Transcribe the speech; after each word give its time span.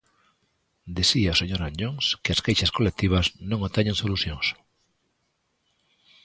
Dicía 0.97 1.33
o 1.35 1.39
señor 1.41 1.61
Anllóns 1.61 2.05
que 2.23 2.31
as 2.35 2.39
queixas 2.45 2.73
colectivas 2.77 3.25
non 3.49 3.59
obteñen 3.65 3.99
solucións. 4.01 4.47